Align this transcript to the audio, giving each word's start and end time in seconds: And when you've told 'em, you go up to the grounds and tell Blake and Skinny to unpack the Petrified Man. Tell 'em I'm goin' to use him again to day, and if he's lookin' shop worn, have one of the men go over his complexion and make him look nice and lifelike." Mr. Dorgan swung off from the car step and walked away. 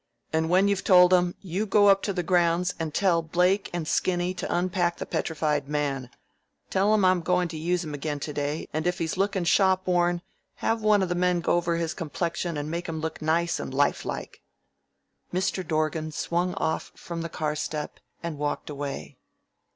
And 0.33 0.49
when 0.49 0.67
you've 0.67 0.83
told 0.83 1.13
'em, 1.13 1.35
you 1.41 1.67
go 1.67 1.87
up 1.87 2.01
to 2.09 2.11
the 2.11 2.23
grounds 2.23 2.73
and 2.79 2.91
tell 2.91 3.21
Blake 3.21 3.69
and 3.71 3.87
Skinny 3.87 4.33
to 4.33 4.51
unpack 4.51 4.97
the 4.97 5.05
Petrified 5.05 5.69
Man. 5.69 6.09
Tell 6.71 6.91
'em 6.95 7.05
I'm 7.05 7.21
goin' 7.21 7.47
to 7.49 7.55
use 7.57 7.83
him 7.83 7.93
again 7.93 8.19
to 8.21 8.33
day, 8.33 8.67
and 8.73 8.87
if 8.87 8.97
he's 8.97 9.15
lookin' 9.15 9.43
shop 9.43 9.85
worn, 9.85 10.23
have 10.55 10.81
one 10.81 11.03
of 11.03 11.09
the 11.09 11.13
men 11.13 11.39
go 11.39 11.55
over 11.55 11.75
his 11.75 11.93
complexion 11.93 12.57
and 12.57 12.71
make 12.71 12.89
him 12.89 12.99
look 12.99 13.21
nice 13.21 13.59
and 13.59 13.75
lifelike." 13.75 14.41
Mr. 15.31 15.61
Dorgan 15.63 16.11
swung 16.11 16.55
off 16.55 16.91
from 16.95 17.21
the 17.21 17.29
car 17.29 17.55
step 17.55 17.99
and 18.23 18.39
walked 18.39 18.71
away. 18.71 19.19